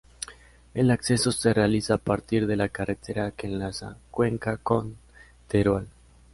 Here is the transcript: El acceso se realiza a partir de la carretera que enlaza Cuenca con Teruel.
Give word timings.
El 0.73 0.89
acceso 0.89 1.31
se 1.31 1.53
realiza 1.53 1.93
a 1.93 1.97
partir 1.99 2.47
de 2.47 2.55
la 2.55 2.69
carretera 2.69 3.29
que 3.29 3.45
enlaza 3.45 3.99
Cuenca 4.09 4.57
con 4.57 4.97
Teruel. 5.47 5.85